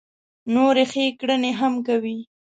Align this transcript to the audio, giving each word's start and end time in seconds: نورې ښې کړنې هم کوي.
نورې 0.53 0.83
ښې 0.91 1.05
کړنې 1.19 1.51
هم 1.59 1.73
کوي. 1.87 2.17